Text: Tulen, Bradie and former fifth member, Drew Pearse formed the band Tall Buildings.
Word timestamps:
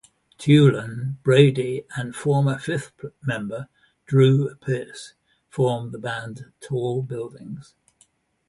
Tulen, 0.39 1.17
Bradie 1.23 1.85
and 1.95 2.15
former 2.15 2.57
fifth 2.57 3.05
member, 3.21 3.67
Drew 4.07 4.55
Pearse 4.55 5.13
formed 5.47 5.91
the 5.91 5.99
band 5.99 6.51
Tall 6.59 7.03
Buildings. 7.03 7.75